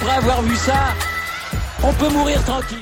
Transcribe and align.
après 0.00 0.16
avoir 0.16 0.42
vu 0.42 0.54
ça, 0.54 0.94
on 1.82 1.92
peut 1.92 2.12
mourir 2.12 2.42
tranquille. 2.44 2.78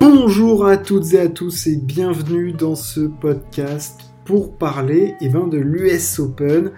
Bonjour 0.00 0.66
à 0.66 0.76
toutes 0.76 1.14
et 1.14 1.20
à 1.20 1.28
tous 1.28 1.66
et 1.66 1.76
bienvenue 1.76 2.52
dans 2.52 2.74
ce 2.74 3.00
podcast 3.00 4.00
pour 4.26 4.58
parler 4.58 5.14
eh 5.22 5.30
ben, 5.30 5.46
de 5.46 5.56
l'US 5.56 6.18
Open. 6.18 6.72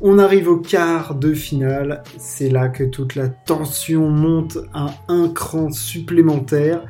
On 0.00 0.20
arrive 0.20 0.48
au 0.48 0.58
quart 0.58 1.16
de 1.16 1.34
finale, 1.34 2.04
c'est 2.18 2.50
là 2.50 2.68
que 2.68 2.84
toute 2.84 3.16
la 3.16 3.28
tension 3.28 4.10
monte 4.10 4.58
à 4.74 4.94
un 5.08 5.28
cran 5.28 5.72
supplémentaire. 5.72 6.84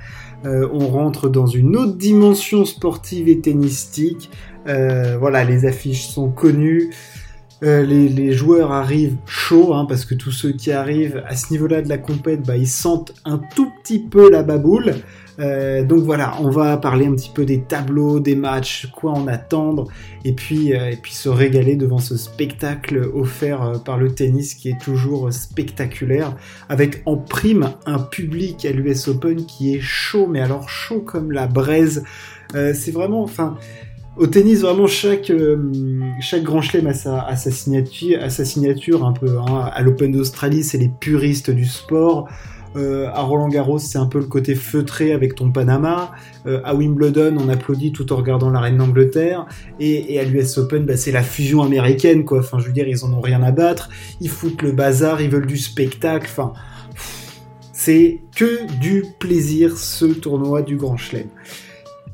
Euh, 0.44 0.68
on 0.72 0.89
rentre 0.89 1.30
dans 1.30 1.46
une 1.46 1.76
autre 1.76 1.96
dimension 1.96 2.66
sportive 2.66 3.29
et 3.29 3.40
tennistique. 3.40 4.30
Euh, 4.66 5.16
voilà, 5.18 5.44
les 5.44 5.64
affiches 5.64 6.07
sont 6.07 6.29
connues. 6.29 6.90
Euh, 7.62 7.84
les, 7.84 8.32
joueurs 8.32 8.72
arrivent 8.72 9.16
chauds, 9.26 9.75
hein, 9.75 9.86
parce 9.89 10.04
que 10.04 10.14
tous 10.14 10.32
ceux 10.32 10.52
qui 10.52 10.72
arrivent 10.72 11.22
à 11.26 11.36
ce 11.36 11.52
niveau-là 11.52 11.80
de 11.82 11.88
la 11.88 11.98
compète, 11.98 12.43
bah, 12.43 12.57
ils 12.57 12.66
sentent 12.66 13.14
un 13.25 13.40
tout 13.54 13.71
petit 13.82 14.00
peu 14.00 14.30
la 14.30 14.43
baboule. 14.43 14.94
Euh, 15.38 15.85
donc 15.85 16.00
voilà, 16.00 16.35
on 16.40 16.50
va 16.50 16.76
parler 16.76 17.07
un 17.07 17.14
petit 17.14 17.30
peu 17.32 17.44
des 17.44 17.62
tableaux, 17.62 18.21
des 18.21 18.35
matchs, 18.35 18.88
quoi 18.93 19.12
en 19.12 19.29
attendre, 19.29 19.88
et 20.25 20.32
puis, 20.32 20.75
euh, 20.75 20.90
et 20.90 20.96
puis 20.96 21.12
se 21.12 21.29
régaler 21.29 21.76
devant 21.76 21.98
ce 21.98 22.16
spectacle 22.16 23.08
offert 23.14 23.80
par 23.85 23.96
le 23.96 24.13
tennis 24.13 24.54
qui 24.54 24.68
est 24.68 24.80
toujours 24.80 25.32
spectaculaire, 25.32 26.35
avec 26.68 27.02
en 27.07 27.16
prime 27.16 27.71
un 27.86 28.00
public 28.00 28.64
à 28.64 28.72
l'US 28.72 29.08
Open 29.08 29.46
qui 29.46 29.74
est 29.74 29.80
chaud, 29.80 30.26
mais 30.26 30.40
alors 30.40 30.68
chaud 30.68 31.00
comme 31.00 31.30
la 31.30 31.46
braise. 31.46 32.05
c'est 32.52 32.92
vraiment, 32.92 33.22
enfin 33.22 33.56
au 34.16 34.27
tennis, 34.27 34.61
vraiment, 34.61 34.86
chaque, 34.86 35.30
euh, 35.30 35.56
grand 36.42 36.61
chelem 36.61 36.86
a 36.86 36.94
sa, 36.94 37.36
signature, 37.36 38.22
a 38.22 38.30
sa 38.30 38.44
signature 38.44 39.05
un 39.05 39.12
peu. 39.12 39.38
Hein. 39.38 39.70
À 39.72 39.82
l'Open 39.82 40.12
d'Australie, 40.12 40.64
c'est 40.64 40.78
les 40.78 40.88
puristes 40.88 41.50
du 41.50 41.64
sport. 41.64 42.28
Euh, 42.74 43.08
à 43.12 43.20
Roland 43.20 43.48
Garros, 43.48 43.78
c'est 43.78 43.98
un 43.98 44.06
peu 44.06 44.18
le 44.18 44.27
côté 44.27 44.55
feutré 44.55 45.12
avec 45.12 45.34
ton 45.34 45.50
Panama. 45.50 46.12
Euh, 46.46 46.60
à 46.64 46.74
Wimbledon, 46.74 47.36
on 47.38 47.48
applaudit 47.48 47.92
tout 47.92 48.12
en 48.12 48.16
regardant 48.16 48.50
la 48.50 48.60
reine 48.60 48.78
d'Angleterre. 48.78 49.46
Et, 49.80 50.14
et, 50.14 50.20
à 50.20 50.24
l'US 50.24 50.58
Open, 50.58 50.84
bah, 50.84 50.96
c'est 50.96 51.12
la 51.12 51.22
fusion 51.22 51.62
américaine, 51.62 52.24
quoi. 52.24 52.40
Enfin, 52.40 52.58
je 52.58 52.66
veux 52.66 52.72
dire, 52.72 52.88
ils 52.88 53.05
en 53.05 53.12
ont 53.12 53.20
rien 53.20 53.42
à 53.42 53.50
battre. 53.50 53.90
Ils 54.20 54.30
foutent 54.30 54.62
le 54.62 54.72
bazar, 54.72 55.20
ils 55.20 55.30
veulent 55.30 55.46
du 55.46 55.58
spectacle. 55.58 56.28
Enfin, 56.30 56.52
c'est 57.72 58.20
que 58.36 58.70
du 58.78 59.05
plaisir, 59.18 59.77
ce 59.77 60.05
tournoi 60.05 60.62
du 60.62 60.77
Grand 60.77 60.96
Chelem. 60.96 61.28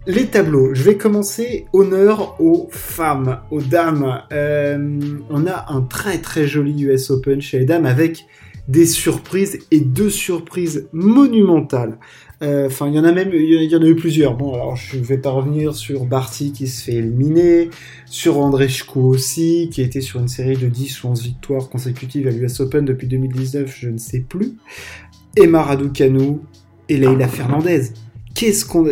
Les 0.09 0.25
tableaux. 0.25 0.71
Je 0.73 0.85
vais 0.85 0.97
commencer 0.97 1.67
honneur 1.75 2.41
aux 2.41 2.67
femmes, 2.71 3.41
aux 3.51 3.61
dames. 3.61 4.23
Euh, 4.33 4.99
on 5.29 5.47
a 5.47 5.67
un 5.69 5.83
très 5.83 6.17
très 6.17 6.47
joli 6.47 6.85
US 6.85 7.11
Open 7.11 7.43
chez 7.43 7.59
les 7.59 7.67
dames 7.67 7.85
avec 7.85 8.25
des 8.69 8.87
surprises 8.87 9.59
et 9.71 9.81
deux 9.81 10.09
surprises 10.09 10.89
monumentales. 10.93 11.99
Euh, 12.41 12.69
enfin, 12.69 12.89
il 12.89 12.95
y 12.95 12.99
en 12.99 13.05
a 13.05 13.13
même, 13.13 13.33
il 13.35 13.71
y 13.71 13.77
en 13.77 13.83
a 13.83 13.87
eu 13.87 13.97
plusieurs. 13.97 14.35
Bon, 14.35 14.55
alors 14.55 14.77
je 14.77 14.97
vais 14.97 15.19
pas 15.19 15.29
revenir 15.29 15.75
sur 15.75 16.07
Barty 16.07 16.53
qui 16.53 16.69
se 16.69 16.85
fait 16.85 16.95
éliminer, 16.95 17.69
sur 18.07 18.39
André 18.39 18.69
Chkou 18.71 19.11
aussi, 19.11 19.69
qui 19.71 19.83
était 19.83 20.01
sur 20.01 20.21
une 20.21 20.29
série 20.29 20.57
de 20.57 20.69
10 20.69 21.05
ou 21.05 21.09
11 21.09 21.23
victoires 21.23 21.69
consécutives 21.69 22.27
à 22.27 22.31
l'US 22.31 22.61
Open 22.61 22.87
depuis 22.87 23.09
2019, 23.09 23.77
je 23.79 23.91
ne 23.91 23.99
sais 23.99 24.21
plus. 24.21 24.55
Emma 25.37 25.61
Raducanu 25.61 26.39
et 26.89 26.97
Leila 26.97 27.29
Fernandez. 27.29 27.91
Qu'est-ce 28.35 28.65
qu'on 28.65 28.87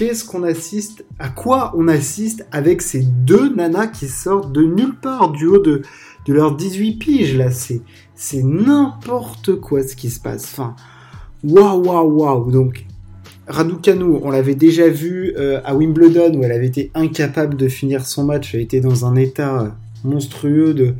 qu'est-ce 0.00 0.24
qu'on 0.24 0.44
assiste, 0.44 1.04
à 1.18 1.28
quoi 1.28 1.74
on 1.76 1.86
assiste 1.86 2.46
avec 2.52 2.80
ces 2.80 3.02
deux 3.02 3.54
nanas 3.54 3.88
qui 3.88 4.08
sortent 4.08 4.50
de 4.50 4.62
nulle 4.62 4.94
part 4.98 5.30
du 5.30 5.44
haut 5.44 5.58
de, 5.58 5.82
de 6.24 6.32
leurs 6.32 6.56
18 6.56 6.92
piges 6.94 7.36
là, 7.36 7.50
c'est, 7.50 7.82
c'est 8.14 8.42
n'importe 8.42 9.56
quoi 9.56 9.82
ce 9.82 9.94
qui 9.94 10.08
se 10.08 10.18
passe. 10.18 10.44
Enfin, 10.44 10.74
waouh, 11.44 11.84
waouh, 11.84 12.18
waouh. 12.18 12.50
Donc, 12.50 12.86
Raducanu, 13.46 14.04
on 14.22 14.30
l'avait 14.30 14.54
déjà 14.54 14.88
vu 14.88 15.34
euh, 15.36 15.60
à 15.66 15.76
Wimbledon 15.76 16.32
où 16.34 16.44
elle 16.44 16.52
avait 16.52 16.68
été 16.68 16.90
incapable 16.94 17.56
de 17.56 17.68
finir 17.68 18.06
son 18.06 18.24
match, 18.24 18.54
elle 18.54 18.62
était 18.62 18.80
dans 18.80 19.04
un 19.04 19.16
état 19.16 19.76
monstrueux 20.02 20.72
de, 20.72 20.94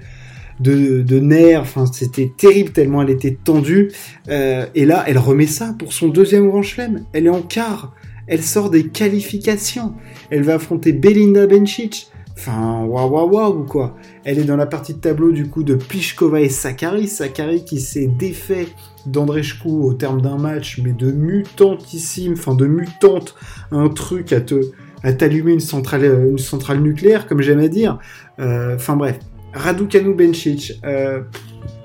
de, 0.61 1.21
nerfs, 1.21 1.63
enfin 1.63 1.87
c'était 1.87 2.31
terrible 2.37 2.73
tellement 2.73 3.01
elle 3.01 3.09
était 3.09 3.39
tendue. 3.43 3.93
Euh, 4.29 4.67
et 4.75 4.85
là, 4.85 5.05
elle 5.07 5.17
remet 5.17 5.47
ça 5.47 5.75
pour 5.79 5.95
son 5.95 6.09
deuxième 6.09 6.49
grand 6.49 6.61
chelem. 6.61 7.07
Elle 7.15 7.25
est 7.25 7.31
en 7.31 7.41
quart 7.41 7.95
elle 8.31 8.43
sort 8.45 8.71
des 8.71 8.87
qualifications. 8.87 9.95
Elle 10.31 10.45
va 10.45 10.55
affronter 10.55 10.93
Belinda 10.93 11.49
Bencic. 11.49 12.11
Enfin, 12.39 12.85
waouh, 12.85 13.11
waouh, 13.11 13.31
waouh, 13.35 13.65
quoi. 13.65 13.97
Elle 14.25 14.39
est 14.39 14.45
dans 14.45 14.57
la 14.57 14.67
partie 14.67 14.95
de 14.95 15.01
tableau 15.01 15.33
du 15.33 15.49
coup 15.49 15.65
de 15.65 15.75
Pliskova 15.75 16.41
et 16.41 16.49
Sakari. 16.49 17.09
Sakari 17.09 17.65
qui 17.65 17.81
s'est 17.81 18.07
défait 18.07 18.69
d'Andrejku 19.05 19.83
au 19.83 19.95
terme 19.95 20.23
d'un 20.23 20.39
match, 20.39 20.81
mais 20.83 20.93
de 20.93 21.11
mutantissime, 21.11 22.35
enfin 22.35 22.55
de 22.55 22.67
mutante, 22.67 23.35
un 23.73 23.89
truc 23.89 24.33
à 24.33 24.41
te 24.41 24.71
à 25.03 25.13
t'allumer 25.13 25.53
une 25.53 25.61
centrale, 25.61 26.05
une 26.31 26.39
centrale 26.39 26.81
nucléaire, 26.81 27.27
comme 27.27 27.41
j'aime 27.41 27.59
à 27.59 27.69
dire. 27.69 27.99
Euh, 28.39 28.77
enfin 28.77 28.97
bref, 28.97 29.19
Raducanu 29.53 30.15
Bencic. 30.15 30.81
Euh, 30.85 31.23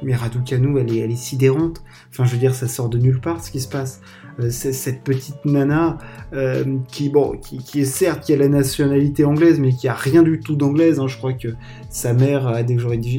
mais 0.03 0.15
Raducanu, 0.15 0.79
elle 0.79 0.93
est, 0.93 0.99
elle 0.99 1.11
est 1.11 1.15
sidérante. 1.15 1.81
Enfin, 2.11 2.25
je 2.25 2.31
veux 2.31 2.37
dire, 2.37 2.53
ça 2.53 2.67
sort 2.67 2.89
de 2.89 2.97
nulle 2.97 3.19
part 3.19 3.43
ce 3.43 3.51
qui 3.51 3.59
se 3.59 3.67
passe. 3.67 4.01
Euh, 4.39 4.49
cette 4.49 5.03
petite 5.03 5.45
nana 5.45 5.97
euh, 6.33 6.77
qui, 6.89 7.09
bon, 7.09 7.37
qui, 7.37 7.79
est 7.79 7.85
certes 7.85 8.25
qui 8.25 8.33
a 8.33 8.37
la 8.37 8.49
nationalité 8.49 9.23
anglaise, 9.23 9.59
mais 9.59 9.71
qui 9.71 9.87
a 9.87 9.93
rien 9.93 10.23
du 10.23 10.39
tout 10.39 10.55
d'anglaise. 10.55 10.99
Hein. 10.99 11.07
Je 11.07 11.17
crois 11.17 11.33
que 11.33 11.49
sa 11.89 12.13
mère 12.13 12.47
a 12.47 12.63
des, 12.63 12.77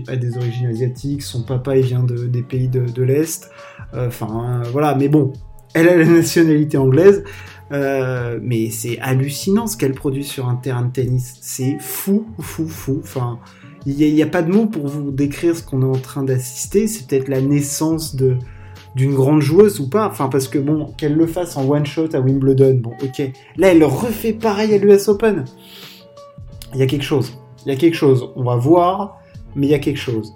a 0.09 0.17
des 0.17 0.37
origines 0.37 0.67
asiatiques, 0.67 1.23
son 1.23 1.43
papa 1.43 1.77
il 1.77 1.85
vient 1.85 2.03
de, 2.03 2.27
des 2.27 2.43
pays 2.43 2.69
de, 2.69 3.03
l'Est. 3.03 3.51
Enfin, 3.95 4.63
voilà, 4.73 4.95
mais 4.95 5.09
bon, 5.09 5.33
elle 5.73 5.89
a 5.89 5.97
la 5.97 6.05
nationalité 6.05 6.77
anglaise. 6.77 7.25
mais 7.71 8.69
c'est 8.71 8.99
hallucinant 9.01 9.67
ce 9.67 9.79
qu'elle 9.79 9.95
produit 9.95 10.25
sur 10.25 10.49
un 10.49 10.57
terrain 10.57 10.83
de 10.83 10.93
tennis. 10.93 11.39
C'est 11.41 11.79
fou, 11.81 12.27
fou, 12.39 12.69
fou. 12.69 13.01
Enfin, 13.03 13.39
il 13.87 14.15
n'y 14.15 14.23
a, 14.23 14.27
pas 14.27 14.43
de 14.43 14.53
mots 14.53 14.67
pour 14.67 14.89
vous 14.89 15.13
décrire 15.13 15.57
ce 15.57 15.63
qu'on 15.63 15.83
est 15.83 15.97
en 15.97 16.01
train 16.01 16.25
d'assister. 16.25 16.89
C'est 16.89 17.07
peut-être 17.07 17.29
la 17.29 17.41
naissance 17.41 18.17
d'une 18.17 19.15
grande 19.15 19.41
joueuse 19.41 19.79
ou 19.79 19.89
pas. 19.89 20.09
Enfin, 20.09 20.29
parce 20.29 20.49
que 20.49 20.59
bon, 20.59 20.93
qu'elle 20.97 21.15
le 21.15 21.27
fasse 21.29 21.57
en 21.57 21.69
one 21.69 21.87
shot 21.87 22.09
à 22.13 22.21
Wimbledon, 22.21 22.81
bon, 22.83 22.93
ok. 23.01 23.31
Là, 23.57 23.69
elle 23.69 23.85
refait 23.85 24.33
pareil 24.33 24.75
à 24.75 24.79
l'US 24.79 25.09
Open. 25.09 25.45
Il 26.75 26.81
y 26.81 26.83
a 26.83 26.87
quelque 26.87 27.05
chose. 27.05 27.39
Il 27.65 27.69
y 27.69 27.73
a 27.73 27.79
quelque 27.79 27.95
chose. 27.95 28.29
On 28.35 28.43
va 28.43 28.57
voir, 28.57 29.21
mais 29.55 29.69
il 29.69 29.71
y 29.71 29.75
a 29.75 29.79
quelque 29.79 30.01
chose. 30.01 30.35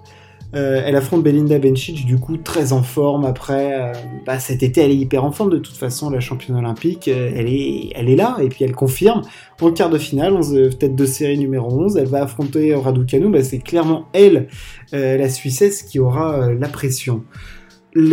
Euh, 0.53 0.81
elle 0.85 0.95
affronte 0.95 1.23
Belinda 1.23 1.59
Bencic, 1.59 2.05
du 2.05 2.17
coup, 2.17 2.37
très 2.37 2.73
en 2.73 2.83
forme 2.83 3.25
après. 3.25 3.79
Euh, 3.81 3.93
bah, 4.25 4.39
cet 4.39 4.63
été, 4.63 4.81
elle 4.81 4.91
est 4.91 4.97
hyper 4.97 5.23
en 5.23 5.31
forme 5.31 5.49
de 5.49 5.57
toute 5.57 5.77
façon, 5.77 6.09
la 6.09 6.19
championne 6.19 6.57
olympique. 6.57 7.07
Euh, 7.07 7.31
elle, 7.35 7.47
est, 7.47 7.91
elle 7.95 8.09
est 8.09 8.15
là, 8.15 8.37
et 8.41 8.49
puis 8.49 8.63
elle 8.63 8.73
confirme. 8.73 9.21
En 9.61 9.71
quart 9.71 9.89
de 9.89 9.97
finale, 9.97 10.33
tête 10.79 10.95
de 10.95 11.05
série 11.05 11.37
numéro 11.37 11.69
11, 11.69 11.97
elle 11.97 12.07
va 12.07 12.23
affronter 12.23 12.73
Raducanu. 12.73 13.29
Bah, 13.29 13.43
c'est 13.43 13.59
clairement 13.59 14.07
elle, 14.13 14.47
la 14.91 15.29
Suissesse, 15.29 15.83
qui 15.83 15.99
aura 15.99 16.51
la 16.51 16.67
pression 16.67 17.23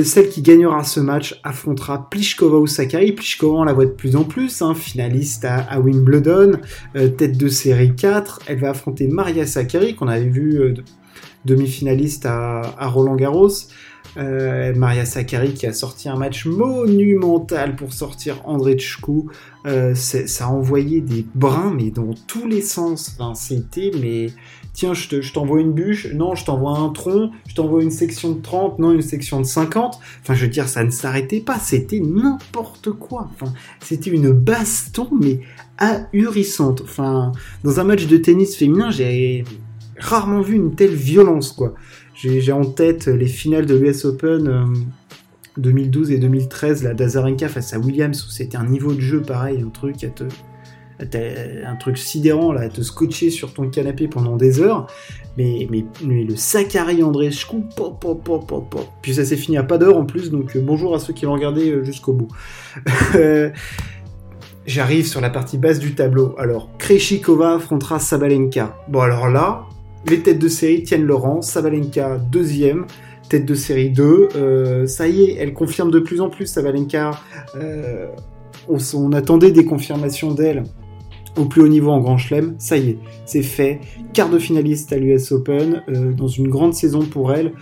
celle 0.03 0.29
qui 0.29 0.43
gagnera 0.43 0.83
ce 0.83 0.99
match 0.99 1.41
affrontera 1.45 2.11
Pliskova 2.11 2.59
ou 2.59 2.67
Sakari. 2.67 3.13
Pliskova, 3.13 3.59
on 3.59 3.65
la 3.65 3.73
voit 3.73 3.87
de 3.87 3.93
plus 3.93 4.17
en 4.17 4.25
plus, 4.25 4.61
hein, 4.61 4.75
finaliste 4.75 5.45
à, 5.45 5.79
Wimbledon, 5.79 6.59
tête 6.95 7.39
de 7.39 7.49
série 7.49 7.95
4. 7.95 8.41
Elle 8.49 8.59
va 8.59 8.71
affronter 8.71 9.07
Maria 9.07 9.47
Sakari, 9.47 9.95
qu'on 9.95 10.09
avait 10.09 10.25
vu 10.25 10.61
euh, 10.61 10.75
demi-finaliste 11.49 12.27
à, 12.27 12.89
Roland 12.89 13.17
Garros. 13.17 13.49
Euh, 14.17 14.75
Maria 14.75 15.05
Sakari 15.05 15.53
qui 15.53 15.67
a 15.67 15.73
sorti 15.73 16.09
un 16.09 16.17
match 16.17 16.47
monumental 16.47 17.77
pour 17.77 17.93
sortir 17.93 18.41
André 18.45 18.75
Tchkou. 18.75 19.31
ça 19.95 20.47
a 20.47 20.49
envoyé 20.49 21.01
des 21.01 21.27
brins, 21.35 21.73
mais 21.75 21.91
dans 21.91 22.15
tous 22.27 22.47
les 22.47 22.63
sens. 22.63 23.17
Enfin, 23.19 23.35
C'était 23.35 23.91
mais 24.01 24.29
tiens, 24.79 24.95
je 24.95 25.33
t'envoie 25.33 25.61
une 25.61 25.73
bûche, 25.73 26.07
non, 26.15 26.37
je 26.37 26.45
t'envoie 26.45 26.79
un 26.79 26.91
tronc, 26.91 27.33
je 27.49 27.55
t'envoie 27.57 27.83
une 27.83 27.91
section 27.91 28.31
de 28.31 28.41
30, 28.41 28.79
non, 28.79 28.93
une 28.93 29.03
section 29.03 29.41
de 29.41 29.45
50. 29.45 29.99
Enfin, 30.23 30.35
je 30.35 30.43
veux 30.43 30.51
dire, 30.51 30.69
ça 30.69 30.85
ne 30.85 30.91
s'arrêtait 30.91 31.41
pas, 31.41 31.59
c'était 31.59 31.99
n'importe 31.99 32.93
quoi. 32.93 33.29
Enfin, 33.35 33.53
c'était 33.81 34.11
une 34.11 34.31
baston, 34.31 35.09
mais 35.21 35.41
ahurissante. 35.79 36.83
Enfin, 36.83 37.33
dans 37.65 37.81
un 37.81 37.85
match 37.85 38.07
de 38.07 38.17
tennis 38.19 38.55
féminin, 38.55 38.91
j'ai 38.91 39.43
rarement 39.99 40.41
vu 40.41 40.55
une 40.55 40.75
telle 40.75 40.95
violence, 40.95 41.53
quoi. 41.53 41.75
J'ai 42.15 42.53
en 42.53 42.65
tête 42.65 43.07
les 43.07 43.29
finales 43.29 43.67
de 43.67 43.77
l'US 43.77 44.05
Open 44.05 44.75
2012 45.57 46.11
euh, 46.11 46.15
et 46.15 46.19
2013, 46.19 46.83
la 46.83 46.95
d'Azarenka 46.95 47.49
face 47.49 47.73
à 47.73 47.79
Williams, 47.79 48.25
où 48.27 48.31
c'était 48.31 48.57
un 48.57 48.67
niveau 48.67 48.93
de 48.93 49.01
jeu 49.01 49.23
pareil, 49.23 49.63
un 49.65 49.71
truc 49.71 50.03
à 50.03 50.09
te 50.09 50.25
un 51.01 51.77
truc 51.77 51.97
sidérant 51.97 52.53
là, 52.53 52.63
à 52.63 52.69
te 52.69 52.81
scotcher 52.81 53.31
sur 53.31 53.55
ton 53.55 53.71
canapé 53.71 54.09
pendant 54.09 54.37
des 54.37 54.61
heures. 54.61 54.89
Mais, 55.37 55.69
mais, 55.71 55.85
le 56.03 56.35
Sakari 56.35 57.05
Andreescu, 57.05 57.59
pop, 57.77 58.01
pop, 58.01 58.25
pop, 58.25 58.45
pop. 58.49 58.85
Puis 59.01 59.15
ça 59.15 59.25
s'est 59.25 59.37
fini 59.37 59.57
à 59.57 59.63
pas 59.63 59.79
d'heure 59.79 59.97
en 59.97 60.05
plus, 60.05 60.33
donc 60.33 60.57
euh, 60.57 60.61
bonjour 60.61 60.97
à 60.97 60.99
ceux 60.99 61.13
qui 61.13 61.25
l'ont 61.25 61.35
regardé 61.35 61.71
euh, 61.71 61.85
jusqu'au 61.85 62.13
bout. 62.13 62.29
J'arrive 64.67 65.07
sur 65.07 65.21
la 65.21 65.31
partie 65.31 65.57
basse 65.57 65.79
du 65.79 65.95
tableau. 65.95 66.35
Alors, 66.37 66.69
Kreshikova 66.77 67.55
affrontera 67.55 67.99
Sabalenka. 67.99 68.77
Bon, 68.89 69.01
alors 69.01 69.31
là, 69.31 69.65
les 70.07 70.21
têtes 70.21 70.39
de 70.39 70.49
série 70.49 70.83
tiennent 70.83 71.07
le 71.07 71.15
rang. 71.15 71.43
Sabalenka, 71.43 72.19
deuxième. 72.31 72.87
tête 73.29 73.45
de 73.45 73.55
série 73.55 73.91
2. 73.91 74.87
ça 74.87 75.09
y 75.09 75.23
est, 75.23 75.37
elle 75.39 75.53
confirme 75.53 75.91
de 75.91 76.01
plus 76.01 76.21
en 76.21 76.31
plus 76.31 76.47
Sabalenka. 76.47 77.13
On, 78.69 78.79
on, 78.95 79.13
attendait 79.13 79.51
des 79.51 79.65
confirmations 79.65 80.33
d'elle 80.33 80.65
au 81.37 81.45
plus 81.45 81.63
haut 81.63 81.69
niveau 81.69 81.91
en 81.91 82.01
Grand 82.01 82.19
Chelem. 82.19 82.55
Ça 82.59 82.77
y 82.77 82.91
est, 82.91 82.99
c'est 83.25 83.43
fait. 83.43 83.81
Quart 84.13 84.31
de 84.31 84.39
finaliste 84.39 84.93
à 84.93 84.97
l'US 84.97 85.33
Open, 85.33 85.83
dans 86.17 86.29
une 86.29 86.49
grande 86.49 86.75
saison 86.75 87.01
pour 87.01 87.33
elle 87.33 87.53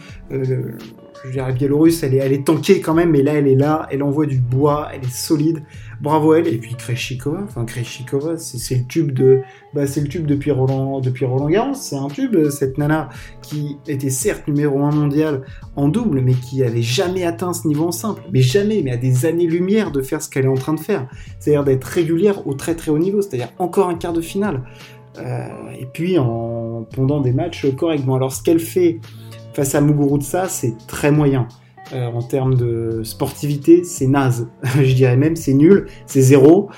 je 1.27 1.31
veux 1.31 1.33
dire, 1.33 1.47
la 1.49 1.53
Biélorusse, 1.53 2.05
elle 2.05 2.15
est, 2.15 2.19
elle 2.19 2.33
est 2.33 2.47
tankée 2.47 2.81
quand 2.81 2.95
même, 2.95 3.11
mais 3.11 3.23
là, 3.23 3.35
elle 3.35 3.49
est 3.49 3.57
là, 3.57 3.89
elle 3.91 4.05
envoie 4.05 4.27
du 4.27 4.39
bois, 4.39 4.89
elle 4.95 5.03
est 5.03 5.13
solide. 5.13 5.63
Bravo 6.01 6.35
elle. 6.35 6.47
Et 6.47 6.59
puis 6.59 6.75
Kreshikova, 6.75 7.41
enfin 7.43 7.65
Kreshikova, 7.65 8.37
c'est 8.37 8.77
le 8.77 8.85
tube 8.85 9.13
de, 9.13 9.41
bah, 9.75 9.87
c'est 9.87 10.03
le 10.03 10.09
tube 10.09 10.27
depuis 10.27 10.53
Roland, 10.53 11.01
depuis 11.01 11.25
Roland 11.25 11.49
Garros. 11.49 11.75
C'est 11.75 11.97
un 11.97 12.07
tube, 12.07 12.49
cette 12.51 12.79
nana 12.79 13.09
qui 13.43 13.77
était 13.89 14.11
certes 14.11 14.47
numéro 14.47 14.85
1 14.85 14.93
mondial 14.93 15.43
en 15.75 15.89
double, 15.89 16.21
mais 16.21 16.35
qui 16.35 16.63
avait 16.63 16.83
jamais 16.83 17.25
atteint 17.25 17.53
ce 17.53 17.67
niveau 17.67 17.87
en 17.87 17.93
simple. 17.93 18.23
Mais 18.33 18.43
jamais, 18.43 18.83
mais 18.85 18.93
à 18.93 18.97
des 18.97 19.27
années-lumière 19.27 19.91
de 19.91 20.03
faire 20.03 20.23
ce 20.23 20.29
qu'elle 20.29 20.45
est 20.45 20.49
en 20.49 20.55
train 20.55 20.75
de 20.75 20.81
faire. 20.81 21.09
C'est-à-dire 21.41 21.65
d'être 21.65 21.85
régulière 21.85 22.47
au 22.47 22.55
très 22.55 22.77
très 22.77 22.93
haut 22.93 22.99
niveau, 22.99 23.21
c'est-à-dire 23.21 23.49
encore 23.59 23.89
un 23.89 23.97
quart 23.97 24.13
de 24.13 24.21
finale. 24.21 24.63
Euh, 25.19 25.49
et 25.81 25.87
puis 25.87 26.19
en 26.19 26.87
pondant 26.95 27.21
des 27.21 27.33
matchs 27.33 27.67
correctement. 27.75 28.17
Alors 28.17 28.33
ce 28.33 28.43
qu'elle 28.43 28.61
fait 28.61 29.01
face 29.57 29.75
à 29.75 29.81
Muguruza, 29.81 30.49
c'est 30.49 30.77
très 30.87 31.11
moyen. 31.11 31.49
Euh, 31.95 32.07
en 32.07 32.21
termes 32.21 32.57
de 32.57 33.01
sportivité, 33.05 33.85
c'est 33.85 34.07
naze. 34.07 34.49
je 34.63 34.93
dirais 34.93 35.17
même, 35.17 35.35
c'est 35.35 35.55
nul, 35.55 35.87
c'est 36.05 36.21
zéro. 36.21 36.69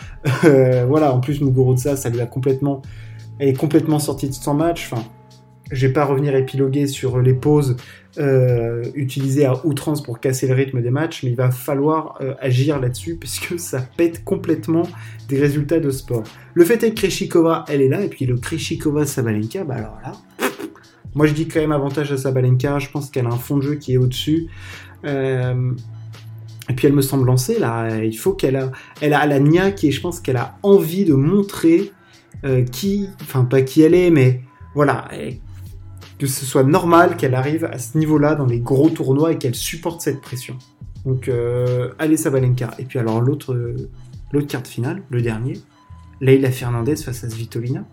Euh, 0.44 0.84
voilà, 0.86 1.12
en 1.12 1.18
plus, 1.18 1.40
Muguruza, 1.40 1.96
ça 1.96 2.08
lui 2.08 2.20
a 2.20 2.26
complètement... 2.26 2.82
Elle 3.40 3.48
est 3.48 3.58
complètement 3.58 3.98
sortie 3.98 4.28
de 4.28 4.34
son 4.34 4.54
match. 4.54 4.88
Enfin, 4.92 5.02
je 5.72 5.88
vais 5.88 5.92
pas 5.92 6.04
revenir 6.04 6.36
épiloguer 6.36 6.86
sur 6.86 7.20
les 7.20 7.34
pauses 7.34 7.76
euh, 8.18 8.84
utilisées 8.94 9.44
à 9.44 9.66
outrance 9.66 10.00
pour 10.00 10.20
casser 10.20 10.46
le 10.46 10.54
rythme 10.54 10.80
des 10.80 10.90
matchs, 10.90 11.24
mais 11.24 11.30
il 11.30 11.36
va 11.36 11.50
falloir 11.50 12.20
agir 12.40 12.78
là-dessus 12.78 13.16
puisque 13.20 13.58
ça 13.58 13.80
pète 13.96 14.24
complètement 14.24 14.84
des 15.28 15.40
résultats 15.40 15.80
de 15.80 15.90
sport. 15.90 16.22
Le 16.54 16.64
fait 16.64 16.84
est 16.84 16.90
que 16.90 17.00
Kreshikova, 17.00 17.64
elle 17.68 17.82
est 17.82 17.88
là, 17.88 18.02
et 18.02 18.08
puis 18.08 18.24
le 18.24 18.36
Kreshikova 18.36 19.04
Sabalenka, 19.04 19.64
bah 19.64 19.74
alors 19.76 19.98
là, 20.04 20.12
moi, 21.14 21.26
je 21.26 21.32
dis 21.32 21.48
quand 21.48 21.60
même 21.60 21.72
avantage 21.72 22.12
à 22.12 22.16
Sabalenka. 22.16 22.78
Je 22.78 22.90
pense 22.90 23.10
qu'elle 23.10 23.26
a 23.26 23.30
un 23.30 23.38
fond 23.38 23.56
de 23.56 23.62
jeu 23.62 23.74
qui 23.74 23.94
est 23.94 23.96
au-dessus. 23.96 24.48
Euh, 25.04 25.72
et 26.68 26.74
puis 26.74 26.86
elle 26.86 26.92
me 26.92 27.02
semble 27.02 27.26
lancée 27.26 27.58
là. 27.58 28.02
Il 28.04 28.16
faut 28.16 28.32
qu'elle 28.32 28.56
a, 28.56 28.70
elle 29.00 29.14
a 29.14 29.24
la 29.26 29.40
niaque 29.40 29.84
et 29.84 29.90
je 29.90 30.00
pense 30.00 30.20
qu'elle 30.20 30.36
a 30.36 30.58
envie 30.62 31.04
de 31.04 31.14
montrer 31.14 31.92
euh, 32.44 32.62
qui, 32.64 33.08
enfin 33.22 33.44
pas 33.44 33.62
qui 33.62 33.82
elle 33.82 33.94
est, 33.94 34.10
mais 34.10 34.42
voilà, 34.74 35.08
que 36.18 36.26
ce 36.26 36.44
soit 36.44 36.64
normal 36.64 37.16
qu'elle 37.16 37.34
arrive 37.34 37.64
à 37.64 37.78
ce 37.78 37.96
niveau-là 37.96 38.34
dans 38.34 38.44
les 38.44 38.60
gros 38.60 38.90
tournois 38.90 39.32
et 39.32 39.38
qu'elle 39.38 39.54
supporte 39.54 40.02
cette 40.02 40.20
pression. 40.20 40.58
Donc 41.06 41.28
euh, 41.28 41.90
allez 41.98 42.18
Sabalenka. 42.18 42.72
Et 42.78 42.84
puis 42.84 42.98
alors 42.98 43.22
l'autre, 43.22 43.54
l'autre 44.32 44.46
carte 44.46 44.68
finale, 44.68 45.02
le 45.08 45.22
dernier, 45.22 45.54
Leila 46.20 46.50
Fernandez 46.50 46.96
face 46.96 47.24
à 47.24 47.30
Svitolina. 47.30 47.84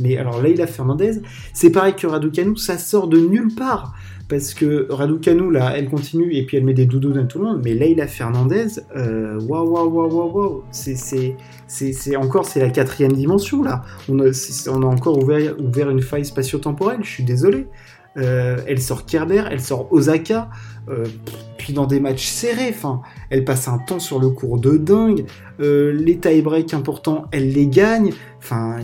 Mais 0.00 0.16
alors 0.16 0.40
Leila 0.42 0.66
Fernandez, 0.66 1.20
c'est 1.52 1.70
pareil 1.70 1.94
que 1.94 2.06
Raducanu, 2.06 2.56
ça 2.56 2.78
sort 2.78 3.08
de 3.08 3.18
nulle 3.18 3.54
part. 3.54 3.94
Parce 4.28 4.52
que 4.52 4.86
Raducanu, 4.90 5.50
là, 5.50 5.72
elle 5.74 5.88
continue 5.88 6.34
et 6.34 6.44
puis 6.44 6.58
elle 6.58 6.64
met 6.64 6.74
des 6.74 6.84
doudous 6.84 7.12
dans 7.12 7.26
tout 7.26 7.38
le 7.38 7.44
monde. 7.46 7.62
Mais 7.64 7.72
Leila 7.72 8.06
Fernandez, 8.06 8.66
waouh, 8.94 9.70
waouh, 9.70 9.88
waouh, 9.88 10.12
waouh, 10.12 10.32
waouh. 10.32 10.62
C'est 10.70 12.16
encore, 12.16 12.44
c'est 12.44 12.60
la 12.60 12.68
quatrième 12.68 13.12
dimension, 13.12 13.62
là. 13.62 13.84
On 14.08 14.18
a, 14.20 14.30
on 14.70 14.82
a 14.82 14.86
encore 14.86 15.16
ouvert, 15.16 15.54
ouvert 15.58 15.88
une 15.88 16.02
faille 16.02 16.26
spatio-temporelle, 16.26 17.00
je 17.02 17.08
suis 17.08 17.24
désolé. 17.24 17.68
Euh, 18.16 18.60
elle 18.66 18.80
sort 18.80 19.06
Kerber, 19.06 19.44
elle 19.50 19.60
sort 19.60 19.92
Osaka, 19.92 20.48
euh, 20.88 21.04
puis 21.56 21.72
dans 21.72 21.86
des 21.86 22.00
matchs 22.00 22.26
serrés, 22.26 22.74
elle 23.30 23.44
passe 23.44 23.68
un 23.68 23.78
temps 23.78 24.00
sur 24.00 24.18
le 24.18 24.30
cours 24.30 24.58
de 24.58 24.76
dingue, 24.76 25.26
euh, 25.60 25.92
les 25.92 26.18
tie-breaks 26.18 26.74
importants, 26.74 27.26
elle 27.30 27.52
les 27.52 27.66
gagne, 27.66 28.12
enfin, 28.38 28.78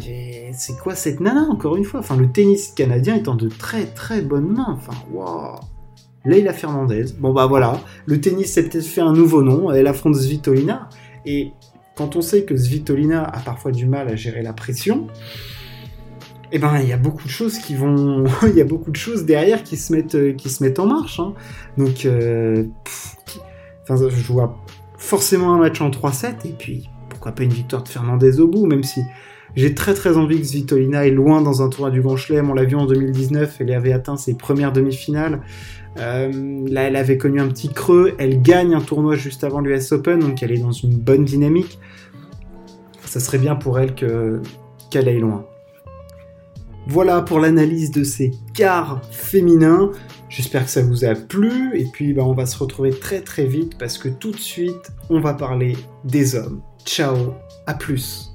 c'est 0.53 0.79
quoi 0.79 0.95
cette 0.95 1.21
nana, 1.21 1.47
encore 1.51 1.77
une 1.77 1.85
fois, 1.85 2.01
enfin, 2.01 2.17
le 2.17 2.31
tennis 2.31 2.69
canadien 2.77 3.17
est 3.17 3.29
en 3.29 3.35
de 3.35 3.49
très 3.49 3.87
très 3.87 4.21
bonnes 4.21 4.53
mains, 4.53 4.79
enfin, 4.79 4.97
waouh. 5.13 5.59
Leila 6.27 6.55
Fernandez, 6.55 7.07
bon 7.19 7.35
bah 7.35 7.47
voilà, 7.47 7.81
le 8.07 8.19
tennis 8.19 8.53
s'est 8.55 8.63
fait 8.81 9.03
un 9.03 9.13
nouveau 9.13 9.43
nom, 9.43 9.71
elle 9.71 9.87
affronte 9.87 10.17
Svitolina, 10.17 10.89
et 11.27 11.53
quand 11.97 12.17
on 12.17 12.23
sait 12.23 12.45
que 12.45 12.57
Svitolina 12.57 13.25
a 13.25 13.41
parfois 13.41 13.73
du 13.73 13.87
mal 13.87 14.09
à 14.09 14.17
gérer 14.17 14.43
la 14.43 14.53
pression, 14.53 15.09
eh 16.53 16.59
ben 16.59 16.79
il 16.81 16.89
y 16.89 16.93
a 16.93 16.97
beaucoup 16.97 17.25
de 17.25 17.31
choses 17.31 17.59
qui 17.59 17.75
vont, 17.75 18.25
il 18.43 18.55
y 18.55 18.61
a 18.61 18.65
beaucoup 18.65 18.91
de 18.91 18.97
choses 18.97 19.25
derrière 19.25 19.63
qui 19.63 19.77
se 19.77 19.93
mettent, 19.93 20.15
euh, 20.15 20.75
en 20.79 20.87
marche. 20.87 21.21
Hein. 21.21 21.35
Donc, 21.79 22.05
euh, 22.07 22.65
je 23.89 24.33
vois 24.33 24.59
forcément 24.97 25.55
un 25.55 25.59
match 25.59 25.81
en 25.81 25.91
3-7 25.91 26.47
et 26.47 26.53
puis 26.53 26.89
pourquoi 27.09 27.33
pas 27.33 27.43
une 27.43 27.53
victoire 27.53 27.83
de 27.83 27.89
Fernandez 27.89 28.41
au 28.41 28.49
bout, 28.49 28.67
même 28.67 28.83
si 28.83 29.03
j'ai 29.57 29.75
très 29.75 29.95
très 29.95 30.17
envie 30.17 30.41
que 30.41 30.47
Svitolina 30.47 31.07
est 31.07 31.11
loin 31.11 31.41
dans 31.41 31.63
un 31.63 31.69
tournoi 31.69 31.91
du 31.91 32.01
Grand 32.01 32.17
Chelem. 32.17 32.51
On 32.51 32.55
l'a 32.55 32.65
vu 32.65 32.77
en 32.77 32.87
2019, 32.87 33.57
elle 33.61 33.73
avait 33.73 33.93
atteint 33.93 34.17
ses 34.17 34.35
premières 34.35 34.73
demi-finales. 34.73 35.41
Euh, 35.99 36.67
là, 36.69 36.83
elle 36.83 36.97
avait 36.97 37.19
connu 37.19 37.41
un 37.41 37.47
petit 37.49 37.69
creux. 37.69 38.15
Elle 38.19 38.43
gagne 38.43 38.75
un 38.75 38.81
tournoi 38.81 39.15
juste 39.15 39.45
avant 39.45 39.61
l'US 39.61 39.93
Open, 39.93 40.19
donc 40.19 40.43
elle 40.43 40.53
est 40.53 40.59
dans 40.59 40.73
une 40.73 40.97
bonne 40.97 41.25
dynamique. 41.25 41.79
Ça 43.05 43.21
serait 43.21 43.39
bien 43.39 43.55
pour 43.55 43.79
elle 43.79 43.95
que 43.95 44.41
qu'elle 44.91 45.09
aille 45.09 45.21
loin. 45.21 45.47
Voilà 46.87 47.23
pour 47.23 47.41
l'analyse 47.41 47.91
de 47.91 48.05
ces 48.05 48.33
quarts 48.53 49.01
féminins. 49.11 49.91
J'espère 50.29 50.65
que 50.65 50.71
ça 50.71 50.83
vous 50.83 51.05
a 51.05 51.15
plu 51.15 51.79
et 51.79 51.87
puis 51.87 52.13
bah, 52.13 52.25
on 52.25 52.35
va 52.35 52.45
se 52.45 52.59
retrouver 52.59 52.91
très 52.91 53.21
très 53.21 53.47
vite 53.47 53.79
parce 53.79 53.99
que 53.99 54.09
tout 54.09 54.33
de 54.33 54.37
suite 54.37 54.93
on 55.09 55.21
va 55.21 55.35
parler 55.35 55.77
des 56.05 56.35
hommes. 56.35 56.61
Ciao, 56.85 57.35
à 57.67 57.75
plus. 57.75 58.35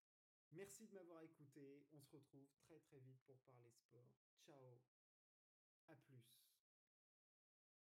Merci 0.53 0.85
de 0.87 0.93
m'avoir 0.95 1.21
écouté. 1.21 1.85
On 1.93 2.01
se 2.01 2.11
retrouve 2.11 2.47
très 2.59 2.79
très 2.79 2.99
vite 2.99 3.21
pour 3.25 3.37
parler 3.39 3.71
sport. 3.71 4.11
Ciao. 4.45 4.79
À 5.87 5.95
plus. 5.95 6.40